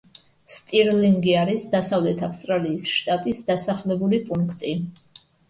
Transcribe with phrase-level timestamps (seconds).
[0.53, 4.75] სტირლინგი არის დასავლეთ ავსტრალიის შტატის დასახლებული პუნქტი.